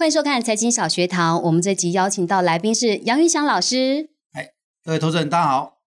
[0.00, 1.42] 欢迎收看财经小学堂。
[1.42, 4.08] 我们这集邀请到来宾是杨云祥老师。
[4.32, 4.48] 哎
[4.82, 5.82] 各位投资人，大家好。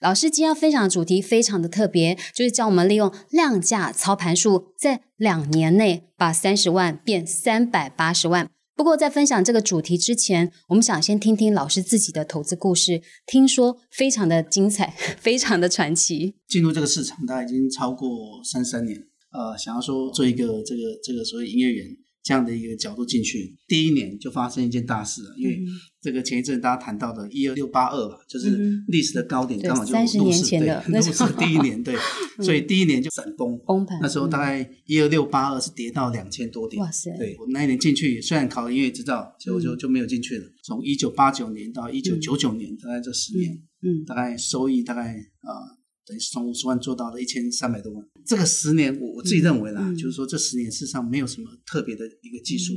[0.00, 8.48] 老师今天要分享的主题非常的特别，就是教我们利用量价操盘术，在两年内把三十万变三百八十万。
[8.76, 16.36] 不过在分享这个主题之前，我们想先听听老师自己的投资故事，听说非常的精彩， 非常的传奇。
[16.46, 18.08] 进入这个市场，大概已经超过
[18.44, 18.96] 三三年。
[19.32, 21.88] 呃，想要说做一个这个这个所谓营业员。
[22.22, 25.58] 这样的一个角度进去，第一年就发生一件大事了，因为
[26.02, 31.94] 这个前一阵大家谈到的“一二六八二”吧，就是历史的高点，刚好就入市对， 入市第一年对，
[32.44, 33.98] 所以第一年就闪崩崩盘。
[34.02, 37.10] 那时候大概一二六八二是跌到两千多点，哇塞！
[37.16, 40.44] 对我那一年进去，虽然考了营业执照，结果就就没有进去了。
[40.62, 45.79] 从一九八九年到一九九九年，大概这十年，嗯，大概收益大概啊。
[46.18, 52.74] 从五十万做到了一千三百多万，这个十年我我自己认为啦，就是说这十年事实上没有什么特别的一个技术。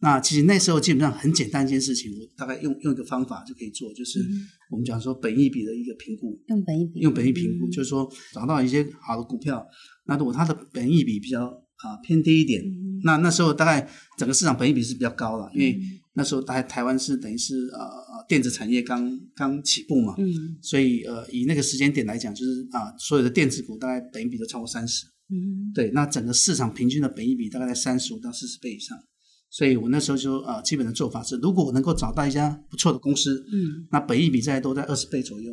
[0.00, 4.20] 那其实那时候基本上很简单一件事情，我大概用用一个方法就可以做，就是
[4.70, 9.64] 我们讲说本益比的一个评估，用本益比，用本益评估，就是说找到一些好的股票，
[10.06, 12.62] 那如果它的本益比比较啊偏低一点，
[13.04, 15.78] 那那时候大概整个市场本益比是比较高了，因为
[16.14, 18.12] 那时候台台湾是等于是呃。
[18.28, 28.96] 电子产业刚刚起步嘛，嗯，所以呃，以那个时间点来讲，就是啊，所有的电子股大概本益比都超过三十，嗯，对，那整个市场平均的本益比大概在三十五到四十倍以上，
[29.50, 35.52] 所以我那时候就啊，基本的做法是，如果我能够找到一家不错的公司，嗯，那本益比在都在二十倍左右，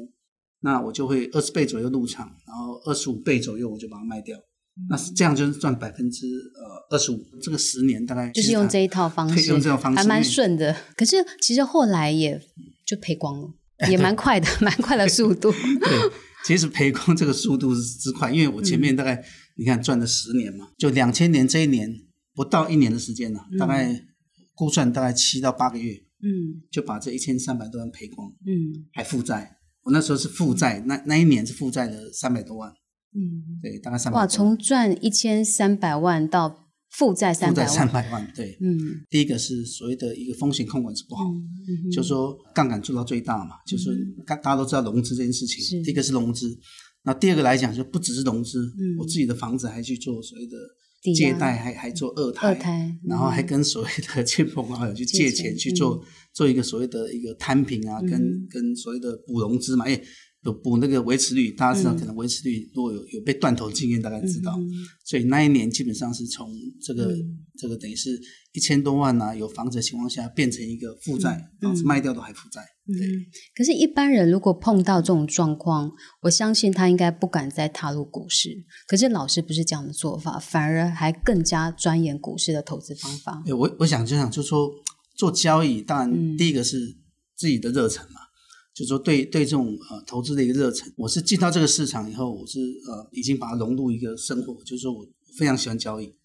[0.61, 4.37] 那我就会二十倍左右入场，然后二十五倍左右我就把它卖掉。
[4.88, 7.25] 那是这样，就是赚百分之呃二十五。
[7.41, 10.75] 这个十年大概就是用这一套方式，用这套方式还蛮顺的。
[10.95, 12.39] 可是其实后来也
[12.86, 13.53] 就赔光了，
[13.89, 15.52] 也蛮快的， 蛮快的速度。
[15.52, 16.11] 对，
[16.45, 19.23] 其实赔光这个速度是之快，因为我前面大概
[19.58, 21.93] 你看赚了十年嘛，就两千年这一年
[22.33, 24.05] 不到一年的时间呢，大概
[24.55, 25.93] 估算大概七到八个月，
[26.23, 29.58] 嗯，就把这一千三百多万赔光，嗯，还负债。
[29.83, 32.71] 我那时候是负债，那那一年是负债了三百多万。
[33.15, 34.20] 嗯，对，大概三百。
[34.20, 38.77] 哇，从赚一千三百万到负债三百万，三百万，对，嗯，
[39.09, 41.23] 第一个是所谓的一个风险控管是不好，
[41.92, 43.95] 就是说杠杆做到最大嘛，就是
[44.27, 46.55] 大大家都知道融资这件事情，第一个是融资，
[47.03, 50.58] 那第二个来讲就不只是融资，我自己的房子还去做所谓的
[51.15, 56.03] 借贷，还还做二胎，二胎，然后还跟所谓的亲朋好友去借钱去做
[56.33, 60.03] 做一个所谓的一个摊平啊，跟跟所谓的补融资嘛，因为。
[60.44, 64.58] 有补那个维持率，大家知道可能维持率如果有有被断头经验，大概知道。
[65.04, 66.50] 所以那一年基本上是从
[66.82, 67.14] 这个
[67.58, 68.17] 这个等于是
[68.54, 72.61] 一千多万呐，有房子的情况下变成一个负债，房子卖掉都还负债。
[72.88, 72.95] 对。
[73.54, 75.92] 可是，一般人如果碰到这种状况，
[76.22, 78.50] 我相信他应该不敢再踏入股市。
[78.88, 83.44] 可是老师不是这样的做法，反而还更加钻研股市的投资方法。
[83.58, 84.71] 我我想就想就说
[85.17, 86.80] 做交易，当然第一个是
[87.36, 88.21] 自己的热忱嘛。
[88.79, 95.05] 就说对对这种呃投资的一个热忱，我是进到这个市场以后，我是呃已经把它融入一个生活，就是说我
[95.37, 96.15] 非常喜欢交易。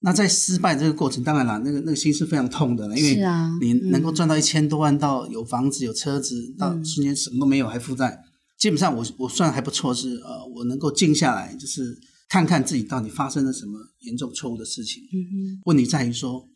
[0.00, 3.16] 那在失败这个过程，当然了，那个那个心是非常痛的，因为
[3.62, 8.22] 你能够赚到一千多万，到有房子有车子，到瞬间什么都没有还负债，
[8.58, 15.02] 基本上我我算还不错，是呃我能够静下来，就是看看自己到底发生了什么严重错误的事情。
[15.64, 16.46] 问题在于说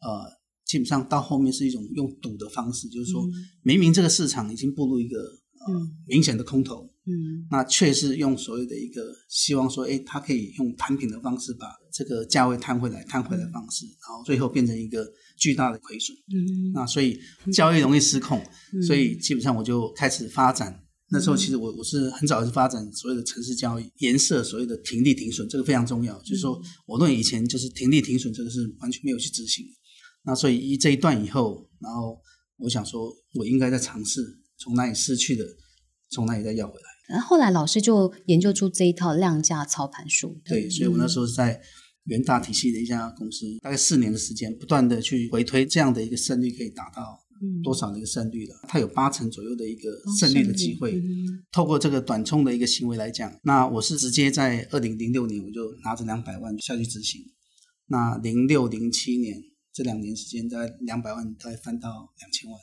[0.00, 0.45] 呃。
[0.66, 3.24] 基本上到后面是一种用赌的方式，就是说
[3.62, 15.06] 明明这个市场已经步入一个呃明显的空头，嗯，那却是用所谓的一个希望说，哎，它可以用摊平的方式把这个价位摊回来，摊回来方式，然后最后变成一个
[15.38, 17.16] 巨大的亏损，嗯，那所以
[17.52, 18.44] 交易容易失控，
[18.86, 20.82] 所以基本上我就开始发展。
[21.08, 26.20] 那时候其实我我是很早就发展所谓的城市交易，颜色所谓的停利停损，这个非常重要。
[26.22, 29.64] 就是说，我认为以前就是停利停损这个是完全没有去执行。
[30.26, 32.20] 那所以一这一段以后，然后
[32.58, 34.20] 我想说，我应该在尝试
[34.58, 35.44] 从哪里失去的，
[36.10, 36.86] 从哪里再要回来。
[37.08, 40.40] 然后后来老师就研究出这一套量价操盘术。
[40.44, 41.60] 对，所以我那时候是在
[42.06, 47.22] 元大体系的一家公司，大概四年的时间，不断的去回推这样的一个胜率可以达到
[47.62, 51.00] 多少的一个胜率了，它有八成左右的一个胜率的机会。
[51.52, 57.20] 透过这个短冲的一个行为来讲，那我是直接在二零零六年我就拿着两百万下去执行，
[57.86, 59.40] 那零六零七年。
[59.76, 62.58] 这两年时间，大概两百万，大概翻到两千万，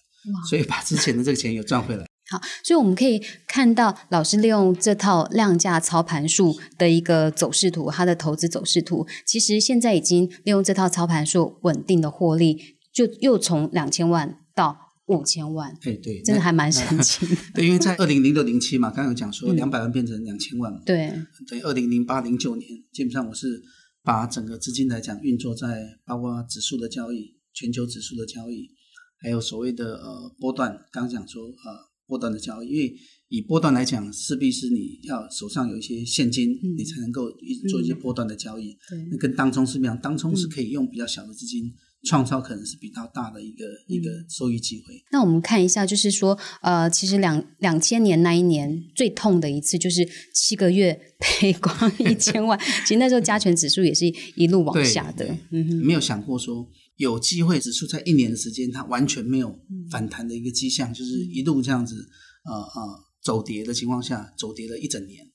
[0.49, 2.03] 所以把之前的这个钱有赚回来。
[2.31, 12.57] 好，所以我们可以看到老师利用这套量价操盘术的一个走势图，他的投资走势图，其实现在已经利用这套操盘术稳定的获利，
[12.91, 14.75] 就又从两千万到
[15.05, 15.77] 五千万。
[15.79, 17.27] 对对，真的还蛮 神奇。
[17.53, 20.79] 对，因为在二零零六零七嘛，刚刚有讲说两百万变成两千万嘛。
[20.83, 21.13] 对，
[21.47, 23.61] 对，二零零八零九年，基本上我是。
[24.03, 28.69] 把整个资金来讲运作在包括指数的交易，全球指数的交易，
[29.17, 31.53] 还有所谓的呃波段，刚讲说呃
[32.05, 32.93] 波段的交易，因为
[33.29, 38.77] 以波段来讲，势必是你要手上有一些现金，你才能够一做一些波段的交易。
[38.89, 41.73] 对，那跟当冲是不一样，当冲是可以用比较小的资金
[42.05, 45.01] 创造可能是比较大的一个一个收益机会。
[45.11, 52.59] 那我们看一下，就是说，呃，其实两两千年那一年最痛的一次，就是七个月赔光一千万。
[52.85, 54.05] 其实那时候加权指数也是
[54.35, 55.25] 一路往下的。
[55.51, 56.67] 嗯哼，没有想过说
[56.97, 59.57] 有机会指数在一年的时间，它完全没有
[59.89, 61.95] 反弹的一个迹象，就是一路这样子，
[62.43, 65.25] 呃呃，走跌的情况下，走跌了一整年。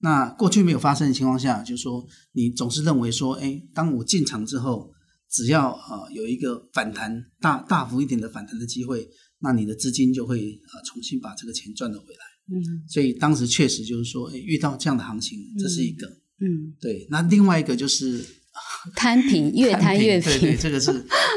[0.00, 4.92] 那过去没有发生的情况下，就是说你总是认为说，哎，当我进场之后。
[5.32, 9.08] 只要呃有一个反弹大大幅一点的反弹的机会，
[9.40, 12.20] 那你的资金就会呃重新把这个钱赚了回来。
[12.52, 16.06] 嗯，所以当时确实就是说，哎，遇到这样的行情，这是一个。
[16.38, 17.06] 嗯，对。
[17.08, 18.22] 那另外一个就是
[18.94, 20.38] 摊平，越摊越平。
[20.38, 20.92] 对对，这个是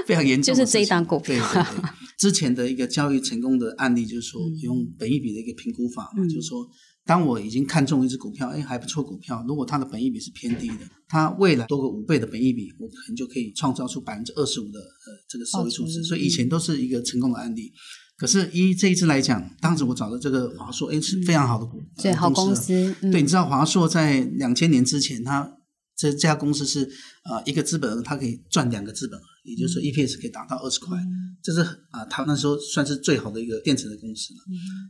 [0.06, 0.54] 非常严重。
[0.54, 1.36] 就是这一档股票。
[1.54, 1.90] 对对对。
[2.18, 6.68] 之前的一个交易成功的案例，就是说用本一笔的一个评估法，就是说。
[7.06, 9.44] 当我已经看中一只股票，哎，还不错股票。
[9.48, 16.04] 如果它的本益比是偏低的，它未来多个五倍的本益比，我可能就可以创造出百分之二十五的呃这个收益数字。
[16.04, 17.72] 所以以前都是一个成功的案例。
[18.18, 22.96] 可是一这一次来讲，当时我找的这个华硕，哎，是非常好的股，对，好公司。
[23.02, 25.52] 对，你知道华硕在两千年之前，它
[25.96, 26.82] 这这家公司是
[27.24, 29.24] 呃一个资本额，它可以赚两个资本额。
[29.44, 30.98] 也就是说，EPS 可以达到二十块，
[31.44, 31.62] 这是
[31.92, 34.40] 啊，他那时候算是最好的一个电池的公司了。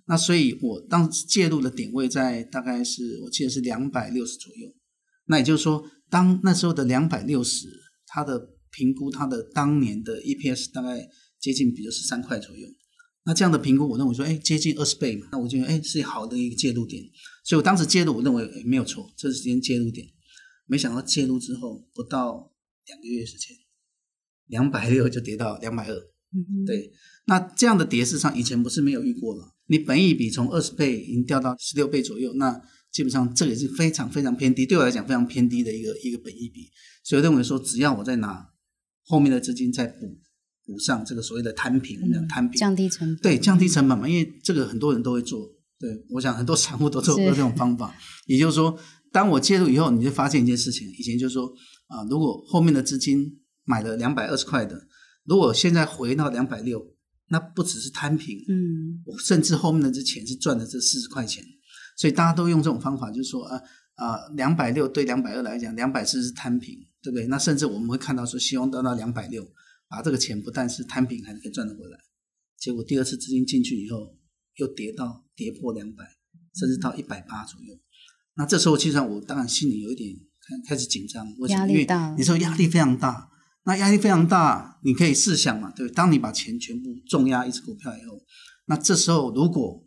[0.07, 4.74] 那所以，我当时介入的点位在大概是我记得是两百六十左右。
[5.28, 7.68] 那也就是说，当那时候的两百六十，
[8.07, 8.40] 它的
[8.72, 11.06] 评估它的当年的 EPS 大概
[11.38, 12.66] 接近，比如十三块左右。
[13.25, 17.04] 那这样的评估，我认为说，哎，接近二十倍嘛，那我觉得哎是好的一个介入点。
[17.44, 20.07] 所以我当时介入，我认为没有错，这是今天介入点。
[20.66, 22.52] 没想到介入之后不到
[22.88, 23.56] 两个月时间。
[24.48, 25.96] 两百六就跌到两百二，
[26.68, 26.92] 对，
[27.26, 29.56] 那这样的跌势上以前不是没有遇过了。
[29.66, 36.70] 你本益比从二十倍已经掉到十六倍左右，那基本上这也是非常非常偏低，对我来讲非常偏低的一个一个本益比。
[37.04, 38.48] 所以认为说，只要我再拿
[39.06, 40.16] 后面的资金再补
[40.64, 45.56] 补上这个所谓的摊平，我们讲摊平降低成本，对，降低成本嘛，因为这个很多人都会做。
[45.80, 47.94] 对，我想很多散户都做过这种方法。
[48.28, 48.80] 也就是说，
[49.16, 51.48] 当我介入以后，你就发现一件事情，以前就是说
[51.88, 54.76] 啊，如果后面的资金买了两百二十块的，
[55.24, 56.86] 如果现在回到两百六，
[57.30, 61.42] 那不只是摊平，嗯，我甚至后面的这钱是赚的这四十块钱，
[61.96, 63.56] 所以大家都用这种方法，就是说啊
[63.96, 67.26] 啊，两百六对两百二来讲，两百四是摊平，对不对？
[67.28, 69.48] 那甚至我们会看到说，希望得到两百六，
[69.88, 71.98] 把这个钱不但是摊平，还可以赚得回来。
[72.60, 74.18] 结果第二次资金进去以后，
[74.58, 76.04] 又跌到跌破两百，
[76.54, 77.80] 甚至到一百八左右。
[78.38, 81.68] 那这时候，其实我当然心里有一点开开始紧张，为什么？
[81.68, 83.30] 因为，你说压力非常大。
[83.68, 88.22] 那压力非常大，你可以试想嘛，对当你把钱全部重压一只股票以后，
[88.68, 89.84] 那这时候如果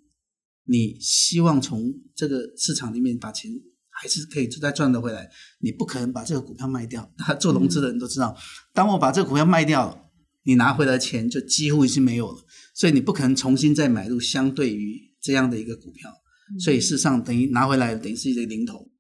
[0.65, 3.49] 你希望从这个市场里面把钱
[3.89, 5.31] 还是可以再赚得回来，
[5.61, 7.09] 你不可能把这个股票卖掉。
[7.39, 8.37] 做融资的人都知道，
[8.75, 10.11] 当我把这个股票卖掉，
[10.43, 12.39] 你拿回来钱就几乎已经没有了，
[12.75, 16.13] 所以你不可能重新再买入相对于这样的一个股票。
[16.59, 18.91] 所以事实上等于拿回来等于是一个零头。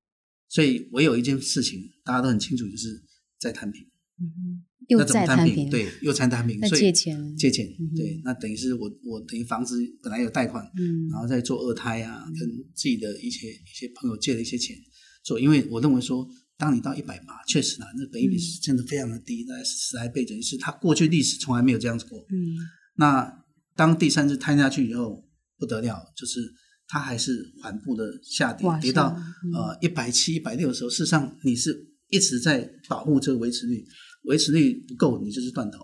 [0.48, 3.02] 所以我有一件事情大家都很清楚，就是
[3.38, 3.82] 在摊平。
[4.20, 14.74] 嗯又再摊平，对，又再摊平，借钱，借钱，对，那等于是我我等于房子本来有贷款，嗯，然后再做二胎啊，跟自己的一些一些朋友借了一些钱
[15.22, 22.56] 做，因为我认为说，当你到一百八，确实啊，那本益比是真的非常的低，大概十来倍，等于是它过去历史从来没有这样子过，嗯，
[22.94, 23.30] 那
[23.76, 25.22] 当第三次摊下去以后
[25.58, 26.40] 不得了，就是
[26.88, 29.16] 它还是缓步的下跌，跌到
[29.54, 33.86] 呃一百七、一百六的时候，事实上你是一直在保护这个维持率。
[34.24, 35.78] 维持率不够，你就是断头。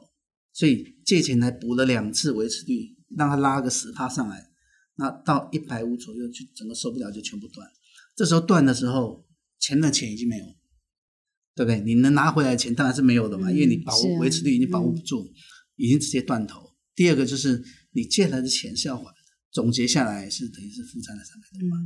[0.53, 4.51] 所以借钱来补了两次维持率，让它拉个十趴上来，
[4.97, 7.67] 那到一百五左右就整个受不了，就全部断。
[8.15, 9.25] 这时候断的时候，
[9.61, 10.45] 钱的钱已经没有，
[11.55, 11.81] 对不对？
[11.81, 15.33] 你能拿回来的钱当然是没有的嘛，因为你保护维持率已经保护不住，
[15.77, 16.75] 已经直接断头。
[16.95, 19.14] 第二个就是你借来的钱是要还的，
[19.55, 21.81] 总结下来是等于是负债了三百多万。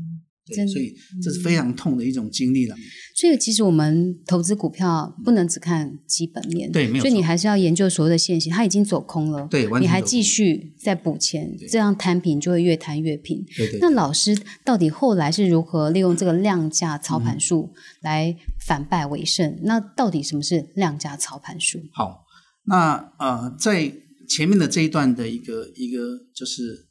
[0.50, 2.74] 对所以这是非常痛的一种经历了。
[3.14, 7.04] 所以其实我们投资股票不能只看基本面，对，没有。
[7.04, 8.50] 所以你还是要研究所有的现形。
[8.50, 13.44] 它已经走空了，对，你还继续在补钱，这样摊平就会越摊越平。
[13.58, 13.78] 对对。
[13.80, 14.34] 那老师
[14.64, 18.34] 到底后来是如何利用这个量价操盘术来
[18.66, 19.58] 反败为胜？
[19.64, 21.78] 那到底什么是量价操盘术？
[21.92, 22.24] 好，
[22.64, 23.92] 那呃，在
[24.26, 26.87] 前面的这一段的一个一个就是。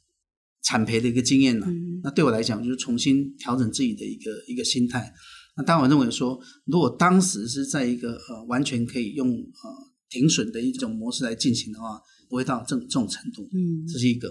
[0.68, 1.66] 惨赔的一个经验了，
[2.02, 5.10] 那对我来讲就是重新调整自己的一个一个心态。
[5.56, 9.64] 那当然，我认为说，如果当时是在一个呃完全可以用呃
[10.10, 11.98] 停损的一种模式来进行的话，
[12.28, 13.42] 不会到这这种程度。
[13.52, 14.30] 嗯这是一个。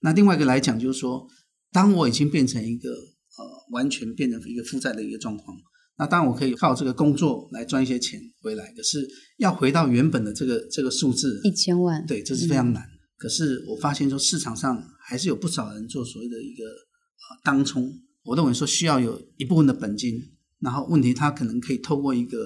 [0.00, 1.24] 那另外一个来讲，就是说，
[1.72, 5.56] 当我已经变成一个呃完全变成一个负债的一个状况，
[5.98, 9.06] 那当然我可以靠这个工作来赚一些钱回来，可是
[9.38, 12.84] 要回到原本的这个这个数字，一千万，对，这是非常难。
[13.16, 14.76] 可是我发现说市场上
[15.08, 17.92] 还是有不少人做所谓的一个呃当冲，
[18.24, 20.20] 我认为说需要有一部分的本金，
[20.58, 22.38] 然后问题他可能可以透过一个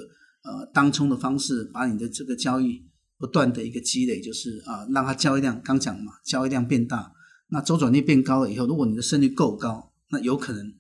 [0.45, 2.85] 呃当冲的方式，把你的这个交易
[3.19, 7.13] 不断的一个积累，就是啊、让它交易量刚讲嘛，交易量变大，
[7.49, 10.73] 那周转率变高了以后，如果你的胜率够高，那有可能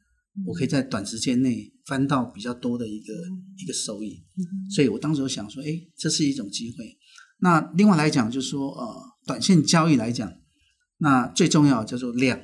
[0.47, 3.13] 我可以在短时间内翻到比较多的一个
[3.57, 4.23] 一个收益。
[4.71, 6.97] 所以我当时就想说，哎，这是一种机会。
[7.39, 10.31] 那另外来讲，就是说，呃，短线交易来讲，
[11.01, 12.41] 那最重要叫做量。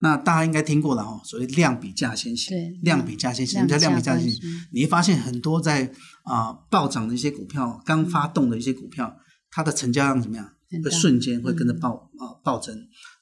[0.00, 4.40] 那大家应该听过了哈、哦，所谓量比价先行对，量比价先行，什么叫量比价先行？
[4.72, 5.92] 你会发现很多在
[6.24, 9.16] 啊、暴涨的一些股票，刚发动的一些股票，
[9.50, 10.48] 它的成交量怎么样？
[10.82, 12.74] 会瞬间会跟着暴啊暴增。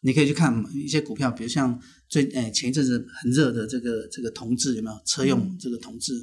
[0.03, 1.79] 你可以去看一些股票，比如像
[2.09, 6.15] 最诶前一阵子很热的这个这个同志有没有车用这个同志？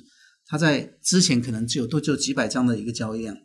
[0.48, 3.36] 它在之前可能只有都只有几百张的一个交易量，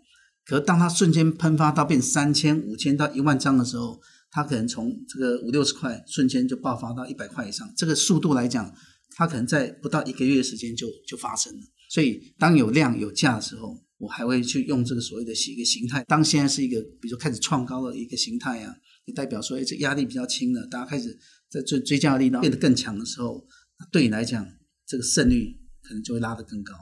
[0.46, 4.00] 可是当它瞬间喷发到变三千、五千到一万张的时候，
[4.32, 7.70] 它可能从这个五六十块瞬间就爆发到一百块以上。
[7.76, 8.74] 这个速度来讲，
[9.10, 11.60] 它可能在不到一个月的时间就就发生了。
[11.90, 16.02] 所以当有量有价的时候，我还会去用这个所谓的一个形态。
[16.08, 18.74] 当现在是一个比如说开始创高的一个形态啊，
[19.04, 21.16] 也代表说，哎，这压力比较轻了，大家开始
[21.50, 23.46] 在追追加力道变得更强的时候，
[23.92, 24.46] 对你来讲，
[24.86, 26.72] 这个胜率可能就会拉得更高。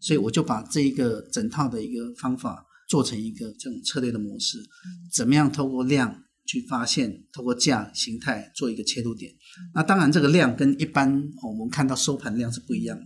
[0.00, 4.58] 所以我就把这一个整套的一个方法做成一个这种策略的模式，
[5.12, 9.32] 怎么样透过量去发现，透过价形态做一个切入点。
[9.74, 13.04] 那当然，这个量跟一般哦我们看到收盘量是不一样的。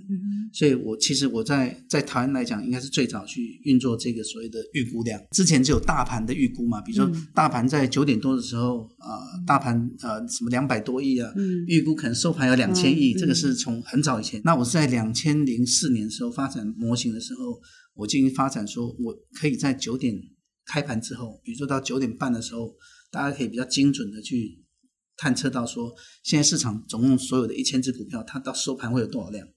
[0.53, 5.21] 所以我其实我在在台湾来讲，应该是最早去运作这个所谓的预估量。
[5.33, 11.31] 之前只有大盘的预估嘛，比如说大盘在九点多的时候，啊、大盘呃什么两百多亿啊，
[11.67, 14.41] 预估可能收盘有两千亿，这个是从很早以前。
[14.45, 17.61] 那我是在两千零四年的时候发展模型的时候，
[17.95, 20.15] 我进行发展说，我可以在九点
[20.65, 22.73] 开盘之后，比如说到九点半的时候，
[23.17, 24.63] 大家可以比较精准的去
[25.17, 25.91] 探测到说，
[26.23, 29.49] 现在市场总共所有的一千只股票，它到收盘会有多少量。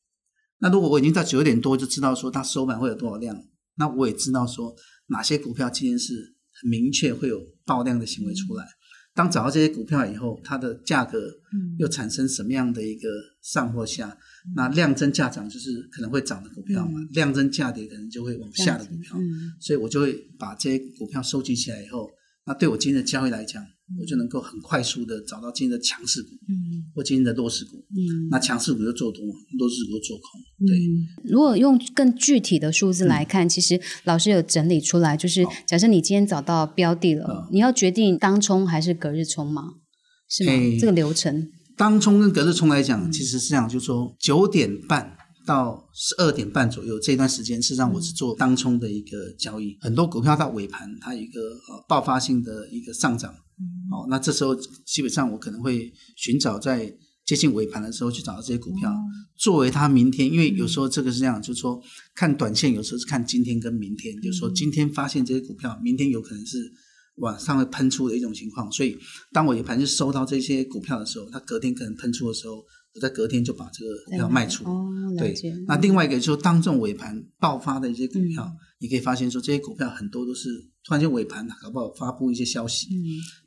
[0.59, 3.43] 那如果我已经到九点多就知道说它收盘会有多少量，
[3.75, 4.73] 那我也知道说
[5.07, 6.13] 哪些股票今天是
[6.61, 8.65] 很明确会有爆量的行为出来。
[9.13, 11.19] 当找到这些股票以后，它的价格
[11.77, 13.09] 又产生什么样的一个
[13.41, 14.17] 上或下？
[14.55, 19.17] 那量增价涨就是可能会涨的股票嘛，量增价跌可能就会往下的股票。
[19.59, 22.09] 所以我就会把这些股票收集起来以后，
[22.49, 23.63] 那对我今天的交易来讲，
[23.99, 27.77] 我就能够很快速的找到今天的强势股，嗯或今天的弱势股。
[27.77, 29.21] 嗯那强势股就做多，
[29.59, 30.41] 弱势股就做空。
[30.65, 39.75] 对，嗯，如果用更具体的数字来看，其实老师有整理出来，就是假设你今天找到标的了，你要决定当冲还是隔日冲吗？
[40.27, 40.51] 是吗？
[40.51, 45.15] 诶这个流程，当冲跟隔日冲来讲，其实是这样，就是说九点半
[45.49, 49.75] 到十二点半左右这段时间，是让我是做当冲的一个交易。
[49.81, 53.33] 很多股票到尾盘，它有一个呃爆发性的一个上涨，
[53.91, 58.93] 哦，那这时候基本上我可能会寻找在接近尾盘的时候去找到这些股票，
[59.37, 61.81] 作为它明天，因为有时候这个是这样，就是说
[62.13, 66.71] 看短线，有时候是看今天跟明天，就是说今天发现这些股票，明天有可能是。
[67.21, 68.97] 往上会喷出的一种情况，所以
[69.33, 72.63] 当我有盘是收到这些股票的时候，它隔天可能喷出的时候，我
[73.01, 74.63] 在隔天就把这个股票卖出。
[74.63, 75.35] 哦，对。，
[75.67, 80.47] 那另外一个就是当这种尾盘爆发的一些股票，嗯你可以发现说这些股票很多都是
[80.85, 82.87] 突然间尾盘搞不好发布一些消息。
[82.93, 83.03] 嗯，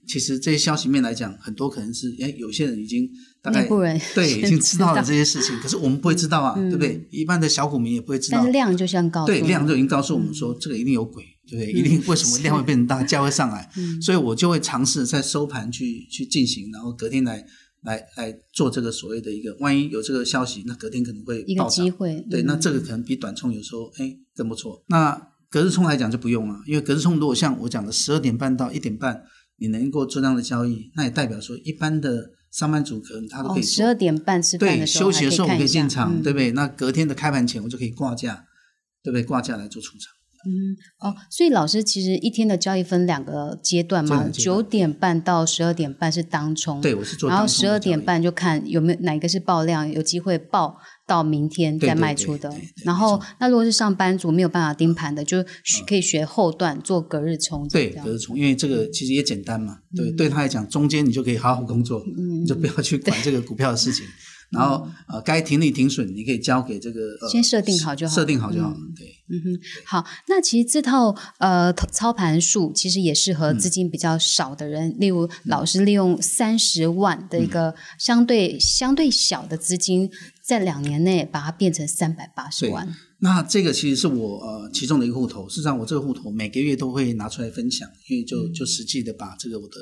[0.07, 3.09] 其实这些消息面来讲，很多可能是哎有些人已经
[3.41, 3.67] 大概
[4.15, 7.09] 对已经知道了这些事情，可是我们不会知道啊，对不对？
[7.11, 8.53] 一般的小股民也不会知道但是。
[8.53, 11.73] 量就像告诉对，量就已经告诉我们说，这个一定有鬼，对不对？
[11.73, 13.71] 一定为什么量会变成大，价会上来？
[14.03, 17.43] 所以我就会尝试在收盘去去进行，然后隔天来
[17.83, 24.83] 来来做这个所谓的一个，万一有这个消息，那隔天可能会一个机会，对，嗯那这个可能比短冲有时候哎更不错。
[24.89, 29.23] 那隔日冲来讲就不用了，因为隔日冲如果像我讲的十二点半到一点半，
[29.59, 33.71] 你能够做这样的交易，那也代表说一般的上班族可能他都可哦，以做。
[33.71, 36.53] 十二点半吃饭对，休息的时候我们可以进场，嗯对不对？
[36.53, 38.45] 那隔天的开盘前我就可以挂价，
[39.03, 39.25] 对不对？
[39.25, 40.13] 挂价来做出场。
[40.45, 52.49] 嗯，哦，所以老师其实一天的交易分两个阶段嘛，九点半到十二点半是当冲，对，我是做然后十二点半就看有没有哪一个是爆量，有机会爆到明天再卖出的。
[52.51, 52.69] 对对。
[52.85, 55.45] 然后那如果是上班族没有办法盯盘的，就
[55.87, 62.03] 可以学后段做隔日冲，对隔日冲，因为这个其实也简单嘛，对，对他来讲，中间你就可以好好工作，
[62.41, 64.05] 你就不要去管这个股票的事情。
[64.53, 68.15] 然后呃该停利停损你可以交给这个呃先设定好就好。
[68.15, 69.07] 设定好就好了，对。
[69.31, 80.11] 嗯哼，好，那其实这套呃操盘术其实也适合资金比较少的人，例如老师利用三十万的一个相对、相对小的资金，
[80.43, 82.87] 在两年内把它变成三百八十万。
[83.25, 89.77] 那这个其实是我呃其中的一个户头，事实上我这个户头每个月都会拿出来分享，因为就就实际的把这个我的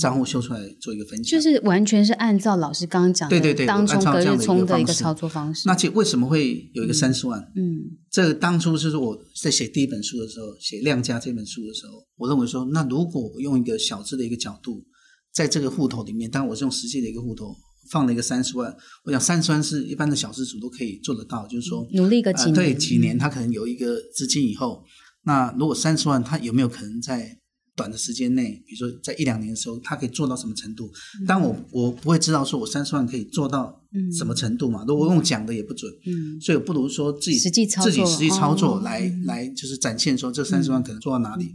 [0.00, 5.68] 账户修出来做一个分享，就是完全是按照老师刚刚讲的对对对当冲隔日冲的一个操作方式。
[5.68, 7.38] 那其实为什么会有一个三十万？
[7.54, 7.76] 嗯。
[8.10, 14.82] 这个当初就是我在写第一本书的时候，写量价这本书的时候，我认为说，那如果我用一个小资的一个角度，
[15.30, 17.54] 在这个户头里面，当然我是用实际的一个户头
[17.90, 24.84] 放了一个三十万，我想三十万是一般的小资主都可以做得到，就是说努力个几呃对，几年他可能有一个资金以后，
[25.24, 27.38] 那如果三十万，他有没有可能在
[27.76, 30.90] 短的时间内，比如说在一两年的时候，他可以做到什么程度？
[31.26, 33.80] 但我我不会知道说我三十万可以做到
[34.16, 41.52] 什么程度嘛，如果用讲的也不准，嗯所以我不如说自己实际操作自己实际操作哦来、嗯来就是展现说这三十万可能做到哪里。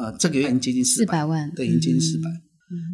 [0.00, 2.28] 呃，这个月已经接近四四百万，对，已经接近四百。
[2.30, 2.42] 嗯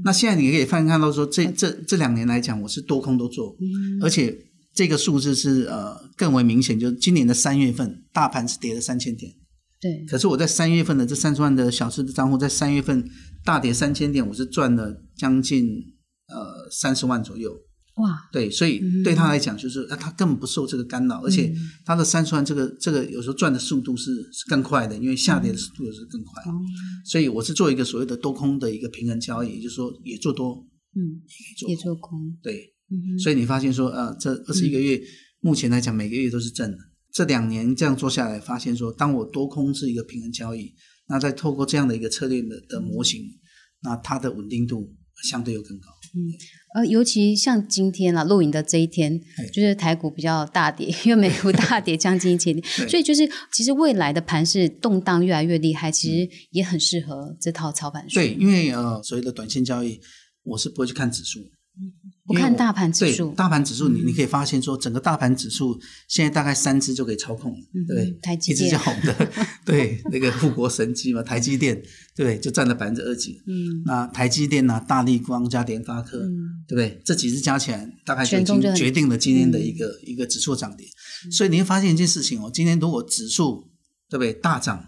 [0.04, 4.00] 那现在你可以看看到说，这这这两年来讲，我是多空都做，嗯。
[4.02, 4.37] 而且
[4.75, 9.33] 这个数字是呃更为明显，就是今年的三月份，大盘是跌了三千点，
[9.80, 13.09] 对，可是我在三月份的这三十万的小资的账户，在三月份
[13.45, 15.66] 大跌三千点，我是赚了将近
[16.28, 17.52] 呃三十万左右。
[17.97, 21.50] 哇，对，所以对他来讲，就是啊，他根本不受这个干扰，而且
[21.85, 26.43] 他的三十万这个这个有时候赚的速度是是更快的，因为下跌的速度是更快。
[26.43, 26.61] 哦。
[27.07, 31.23] 所以我是做一个所谓的多空的一个平衡交易，也就是说也做多嗯，
[31.67, 32.37] 也做空。
[32.43, 35.00] 对，嗯所以你发现说，呃，这二十一个月、
[35.41, 36.76] 目前来讲每个月都是正的。
[37.12, 40.75] 这两年这样做下来，发现说，当我多空是一个平衡交易，
[41.09, 43.23] 那再透过这样的一个策略的的模型，
[43.81, 45.87] 那它的稳定度相对又更高。
[46.76, 58.16] 呃，尤其像今天啊，录影的这一天哎，就是台股比较大跌，因为美股大跌将近一千点， 所以就是其实未来的盘势动荡越来越厉害，其实也很适合这套操盘术。
[58.16, 59.99] 对，因为呃，所谓的短线交易，
[60.43, 61.41] 我是不会去看指数，
[62.26, 69.32] 不看大盘指数，大盘指数你你可以发现说，整个大盘指数现在大概三只就可以操控了，对嗯台积一只电叫红的，
[69.65, 71.80] 对，那个富国神机嘛，台积电，
[72.17, 73.41] 对，就占了百分之二几。
[73.47, 77.00] 嗯那台积电呐、大力光加联发科，嗯对不对？
[77.04, 80.86] 这几只加起来，大概就已经决定了今天的一嗯个、一个指数涨跌。
[81.30, 83.71] 所以你会发现一件事情哦，今天如果指数
[84.10, 84.84] 对不对大涨，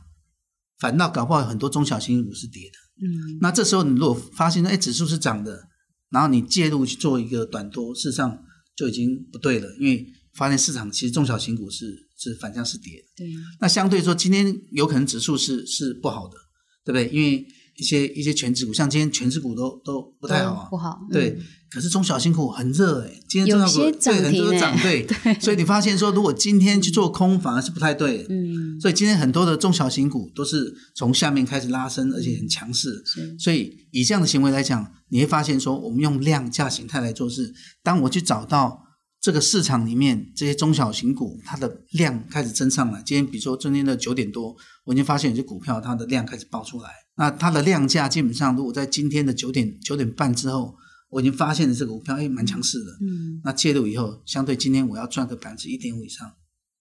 [0.81, 2.79] 反倒搞不好很多中小型股是跌的。
[3.01, 5.69] 嗯那这时候你如果发现说，哎，指数是涨的，
[6.11, 8.43] 然后你介入去做一个短多，事实上
[8.77, 13.25] 就已经不对了，因为发现市场其实中小型股是是反向是跌的。
[13.25, 16.37] 对，那相对说，今天有可能指数是是不好的，
[16.85, 17.09] 对不对？
[17.17, 21.31] 因为一些一些全指股，像今天全指股都都不太好啊，不好，对。
[21.31, 28.27] 嗯可是中小型股很热哎，今天中小股有些涨对很多都停涨，欸对，所以你发现说，如果今天去做空，反而是不太对。
[28.31, 33.03] 嗯，所以今天很多的中小型股都是从下面开始拉升，而且很强势。
[33.05, 37.53] 是所以以这样的行为来讲，你会发现说，我们用量价形态来做事。
[37.83, 38.81] 当我去找到
[39.21, 43.03] 这个市场里面这些中小型股，它的量开始增上来。
[43.05, 46.89] 今天比如说今天的九点多，我已经发现有些股票它的量开始爆出来。
[47.17, 50.77] 那它的量价基本上，如果在今天的九点九点半之后，
[51.11, 52.91] 我已经发现了这个股票哎蛮强势的。
[53.01, 53.41] 嗯。
[53.45, 56.29] 那介入以后，相对今天我要赚个百分之一点五以上，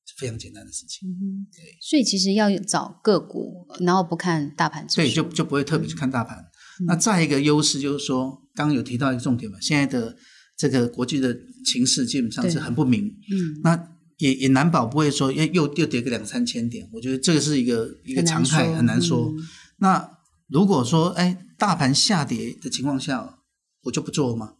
[0.05, 1.09] 是非常简单的事情。
[1.09, 1.47] 嗯，
[1.81, 6.45] 所以其实要找个股，然后不看大盘指数，对，就就不会特别去看大盘。
[6.85, 10.15] 那再一个优势就是说，刚刚有提到一个重点嘛，现在的
[10.55, 11.35] 这个国际的
[11.65, 13.61] 情势基本上是很不明，嗯。
[13.63, 18.75] 那也也难保不会说又又又跌个两三千点，我觉得这个是一个一个常态，说。
[18.75, 19.29] 很难说。
[19.29, 19.37] 嗯。
[19.77, 23.39] 那如果说哎大盘下跌的情况下，
[23.87, 24.53] 我就不做吗？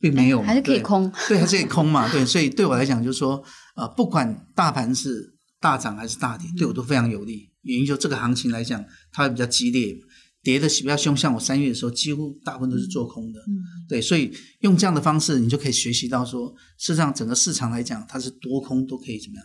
[0.00, 3.42] 并没有，还是可以对空，对，还是可以空嘛，对，所以对我来讲，就是说，
[3.74, 7.48] 呃，不管大盘是大涨还是大跌，对我都非常有利。
[7.62, 9.96] 原因就这个行情来讲，它会比较激烈，
[10.42, 11.16] 跌的比较凶。
[11.16, 13.56] 像我三月的时候，几乎大部分都是做空的，嗯
[13.88, 19.44] 对，所以用这样的方式，你就可以学习到说，事实上整个市场来讲，它是多空都可以怎么样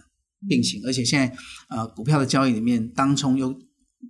[0.49, 1.33] 并行，而且现在
[1.69, 3.57] 呃股票的交易里面，当冲又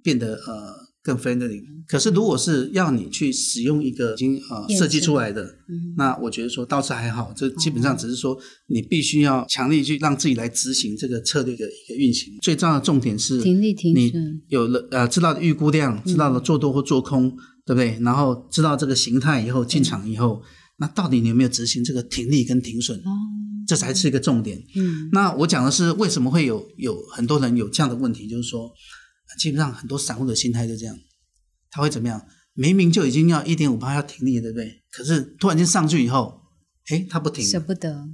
[0.02, 0.73] 变得呃
[1.04, 1.62] 更 friendly。
[1.86, 8.38] 可是如果是要你去使用一个已经呃设计出来的，嗯那我觉得说倒是还好，这基本上只是说
[8.68, 12.38] 你必须要强力去让自己来执行这个策略的一个运行。
[12.42, 17.30] 最重要的重点是停利停你损有了呃知道的预估量，知道了做多或做空，
[17.66, 18.00] 对不对？
[18.02, 20.42] 然后知道这个形态以后进场以后，
[20.78, 22.98] 那到底你有没有执行这个停利跟停损？
[23.00, 23.12] 哦，
[23.68, 24.58] 这才是一个重点。
[24.76, 28.72] 嗯那我讲的是为什么会有有很多人有这样的问题，就是说，呃
[29.38, 30.96] 基本上很多散户的心态就这样，
[31.72, 32.26] 他会怎么样？
[32.54, 34.84] 明明就已经要一点五八要停利了，对不对？
[34.92, 36.42] 可是突然间上去以后，
[36.90, 38.08] 哎，他不停，舍不得，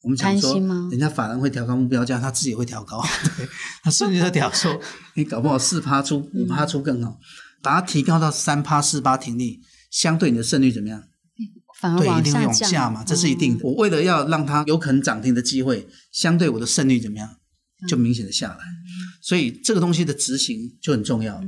[0.00, 0.58] 我们讲说
[0.90, 3.02] 人家法人会调高目标价，他自己会调高，
[3.36, 3.46] 对，
[3.82, 4.80] 他瞬间就调说，
[5.16, 7.18] 你搞不好四趴出五趴出更好，
[7.62, 11.00] 把它提高到三趴四趴停利，相对你的胜率怎么样？
[11.36, 13.64] 对，一反而往定会往下嘛，这是一定的。
[13.66, 17.36] 我为了要让它有可能涨停的机会，相对我的胜率怎么样，
[17.88, 18.64] 就明显的下来。
[19.20, 21.40] 所以这个东西的执行就很重要。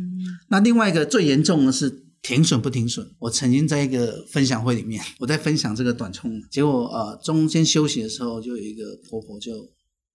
[0.48, 3.06] 那另外一个最严重的是停损不停损。
[3.18, 9.52] 我曾经在一个分享会里面，我在分享这个短冲，结果呃中间休息的时候，就有一个婆婆就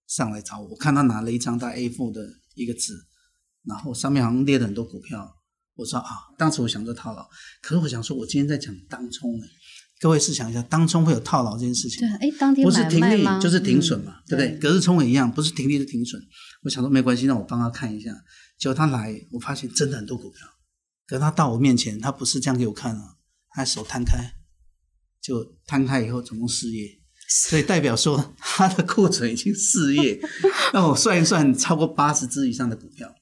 [0.08, 2.94] 上来找我，我看她拿了一张大 A4 的一个纸，
[3.64, 5.36] 然后上面好像列了很多股票。
[5.74, 7.26] 我说啊，当时我想着套牢，
[7.62, 9.46] 可是我想说，我今天在讲当冲哎，
[10.02, 13.00] 各位试想一下，当冲会有套牢这件事情对，哎，当天不是停？
[13.08, 14.58] 利就是停损嘛，嗯对不对？
[14.58, 16.20] 隔日冲也一样，不是停利就停损。
[16.64, 18.12] 我想说没关系，让我帮他看一下。
[18.58, 20.44] 结果他来，我发现真的很多股票，
[21.06, 23.14] 可是他到我面前，他不是这样给我看啊，
[23.50, 24.34] 他手摊开，
[25.20, 26.98] 就摊开以后总共四页，
[27.48, 30.20] 所以代表说他的库存已经四页。
[30.74, 33.14] 那我算一算，超过八十只以上的股票，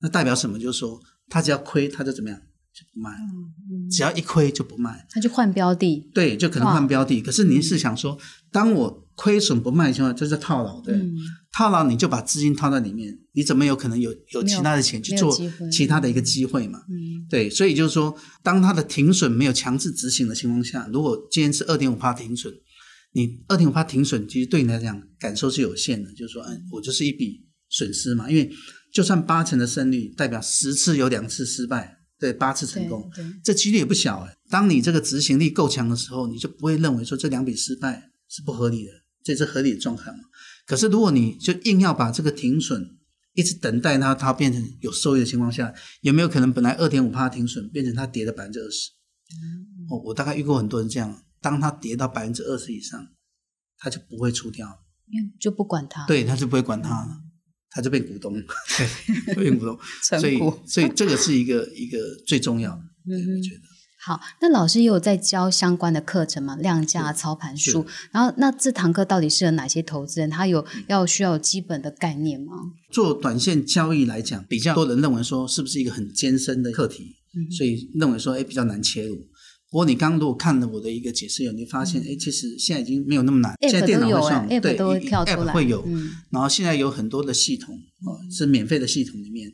[0.00, 0.58] 那代表什么？
[0.58, 2.40] 就是说他只要亏，他就怎么样
[2.82, 5.06] 就不卖，嗯只要一亏就不卖。
[5.10, 7.20] 他就换标的，对，就可能换标的。
[7.22, 8.18] 可是您是想说，
[8.50, 10.92] 当我亏损不卖的情况下，这是套牢的。
[10.92, 11.14] 嗯。
[11.52, 15.30] 套牢你就把资金套在里面，你怎么有可能有有其他的钱去做
[15.70, 16.80] 其他的一个机会嘛？
[16.88, 17.26] 嗯。
[17.28, 22.52] 对，所以就是说，当它的停损没有强制执行的情况下，如果今天是二点五趴停损，
[23.12, 28.50] 你二点五趴停损，其实对你来讲感受是有限的，就是说，嗯，我就是一笔损失嘛，因为
[28.90, 34.32] 就算八成的胜率，代表十次有两次失败，对，八次成功，对，这几率也不小哎。
[34.48, 38.92] 当你这个执行力够强的时候，你就不会认为说这两笔失败是不合理的，
[39.24, 40.18] 这是合理的状态嘛。
[40.64, 42.96] 可是如果你就硬要把这个停损
[43.34, 48.90] 一直等待它，它变成有收益的情况下，有没有可能本来二点五帕停损变成它跌了百分之二十？
[49.90, 53.08] 哦，我大概遇过很多人这样，当它跌到百分之二十以上，
[53.78, 54.84] 它就不会出掉，
[55.40, 57.20] 就不管它，对，它就不会管它了，
[57.74, 58.34] 他就变股东，
[59.26, 59.78] 对，变股东。
[60.02, 63.60] 所以，所以这个是一个一个最重要的，我觉得。
[64.04, 66.56] 好，那老师也有在教相关的课程嘛？
[66.56, 67.86] 量价、操盘术。
[68.10, 70.28] 然后，那这堂课到底适合哪些投资人？
[70.28, 72.52] 他有要需要有基本的概念吗？
[72.90, 79.16] 做短线交易来讲，比较多人认为说是不是一个很艰深的课题，嗯所以认为说哎比较难切入。
[79.72, 86.10] 不过你刚刚如果看了我的一个解释以后，你发现哎其实现在已经没有那么难，现在电脑会算，，app 对都会跳出来，app 会有，嗯。
[86.30, 89.50] 然后现在有很多的系统哦是免费的系统里面，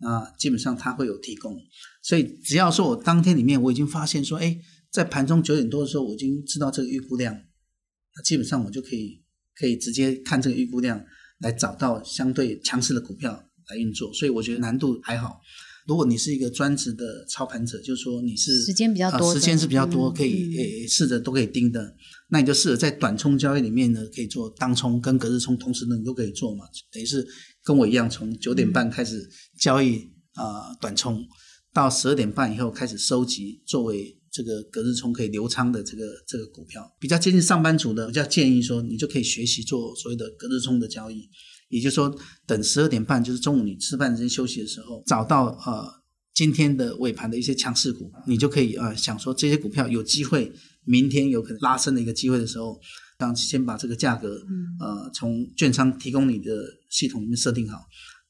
[0.00, 1.54] 啊基本上它会有提供，
[2.02, 4.58] 所以只要说我当天里面我已经发现说哎
[4.90, 9.22] 在盘中九点多的时候我已经知道这个预估量，那基本上我就可以
[9.54, 11.04] 可以直接看这个预估量
[11.40, 15.42] 来找到相对强势的股票来运作，所以我觉得难度还好。
[15.88, 21.96] 如果你是一个专职的操盘者，就是说你是时间比较多时间是比较多，嗯可以诶试着都可以盯的，
[22.28, 27.26] 那你就试着在短冲交易里面呢，可以做当冲跟隔日冲，同时呢你都可以做嘛，等于是
[27.64, 29.26] 跟我一样，从九点半开始
[29.58, 29.96] 交易
[30.34, 31.24] 啊、呃短冲，
[31.72, 41.30] 到十二点半以后开始收集，作为这个隔日冲可以留仓的这个这个股票，比较接近上班族的，比较建议说你就可以学习做所谓的隔日冲的交易。
[41.68, 42.14] 也就是说，
[42.46, 45.86] 等十二点半，就是中午你吃饭时间休息的时候，找到呃
[46.34, 50.52] 今天的尾盘的一些强势股，你就可以呃想说这些股票有机会
[50.84, 52.78] 明天有可能拉升的一个机会的时候，
[53.18, 54.40] 当先把这个价格
[54.80, 57.78] 呃从券商提供你的系统里面设定好，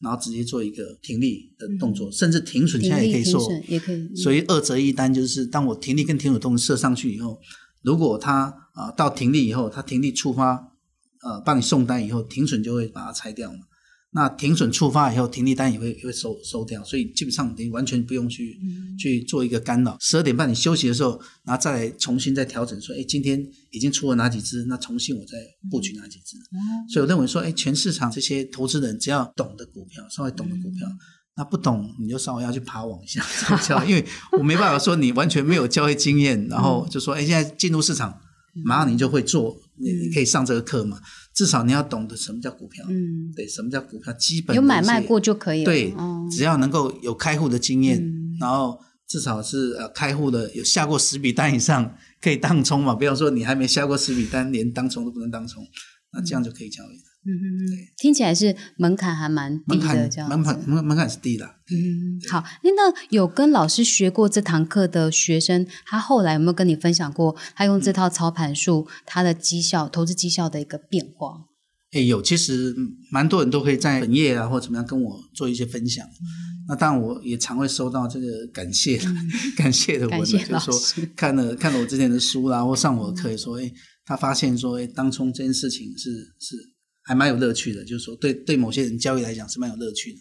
[0.01, 3.97] 然后直接做一个停利的动作，甚至停损现在也可以做，也可以。
[3.97, 7.39] 嗯所以二折一单就是当我停利跟停损动作设上去以后，
[7.83, 10.68] 如果它啊、呃到停利以后，它停利触发
[11.29, 13.59] 呃帮你送单以后，停损就会把它拆掉嘛。
[14.11, 18.59] 那停损触发以后，停利单也会也会收收掉，所以基本上你完全不用去、
[18.99, 19.99] 去做一个干扰。
[20.01, 23.39] 十二点半你休息的时候，然后再来重新再调整，说，哎，今天
[23.71, 25.37] 已经出了哪几只，那重新我再
[25.71, 26.39] 布局哪几只。
[26.91, 30.89] 所以我认为说，哎，全市场这些投资人只要懂的股票，稍微懂的股票，
[31.37, 34.03] 那不懂你就稍微要去爬网一下因为
[34.39, 38.19] 我没办法说你完全没有交易经验，然后就说，哎，现在进入市场，
[38.65, 41.01] 马上你就会做，你你可以上这个课嘛。
[41.35, 45.65] 至少你要懂得什么叫股票，嗯，对，什么叫股票，基本有买卖过就可以了。
[45.67, 52.93] 对，哦只要能够有开户的经验，嗯然后至少是呃开户的有下过十笔单以上，可以当冲嘛。
[52.95, 55.65] 不要说你还没下过十笔单，连当冲都不能当冲，
[56.13, 57.08] 那这样就可以交易了。
[57.25, 60.69] 嗯嗯嗯，听起来是门槛还蛮低的，门槛这样门槛。
[60.69, 71.47] 门门槛是低的，嗯，好，那有跟老师学过这堂课的学生，他后来有没有跟你分享过，他用这套操盘术，他的绩效、投资绩效的一个变化？
[71.93, 76.07] 诶，有，其实嗯蛮多人都可以在本业啊或怎么样跟我做一些分享。
[76.69, 79.01] 那当然，我也常会收到这个感谢、
[79.57, 83.73] 感谢的文就是说看了看了我之前的书啦，或上我的课，也说，哎，
[84.05, 86.57] 他发现说，哎，当冲这件事情是是
[87.09, 90.21] 还蛮有乐趣的，就是说对对某些人交易来讲是蛮有乐趣的。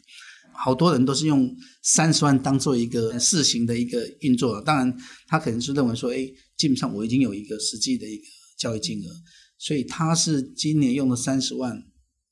[0.53, 4.97] 好多人都是用三十万当做一个试行的一个运作，当然
[5.27, 6.25] 他可能是认为说，哎，
[6.57, 8.23] 基本上我已经有一个实际的一个
[8.57, 9.11] 交易金额，
[9.59, 11.77] 所以他是今年用了三十万，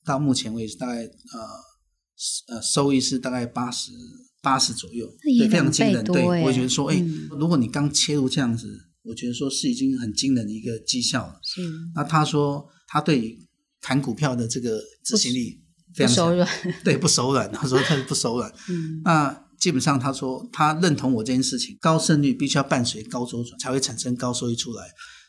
[0.06, 3.92] 到目前为止大概呃呃收益是大概八十
[4.40, 5.06] 八十左右，
[5.38, 6.02] 对，非常惊人。
[6.02, 6.96] 对，我觉得说，哎，
[7.38, 8.66] 如果你刚切入这样子，
[9.02, 11.38] 我觉得说是已经很惊人的一个绩效了。
[11.44, 11.60] 是。
[11.94, 13.38] 那他说他对
[13.86, 15.62] 砍股票的这个执行力。
[15.94, 16.48] 不手软，
[16.84, 17.50] 对，不手软。
[17.52, 18.52] 他说他是不手软。
[18.68, 24.82] 嗯，那基本上他说他认同我这件事情，高胜率必须要伴随高周转，才会产生高收益出来。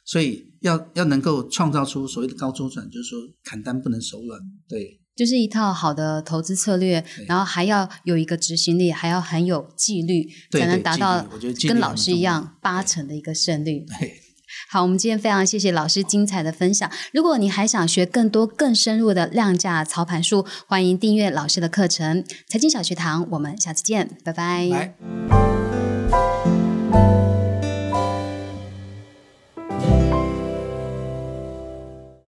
[0.03, 4.41] 所以要要能够创造出所谓的高周转，就是说砍单不能手软。
[4.67, 11.25] 对，就是一套好的投资策略，然后还要有一个执行力，还要很有纪律，才能达到
[11.65, 13.85] 跟老师一样八成的一个胜率。
[13.99, 14.26] 对。
[14.69, 16.89] 好我们今天非常谢谢老师精彩的分享。
[17.13, 24.93] 如果你还想学更多更深入的量价操盘术欢迎订阅老师的课程财经小学堂我们下次见拜拜。